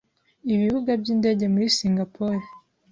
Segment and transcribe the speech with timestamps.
[0.53, 2.43] Ibibuga by'indege muri Singapore,